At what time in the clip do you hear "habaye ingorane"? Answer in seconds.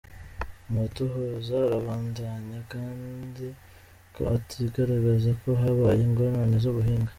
5.61-6.57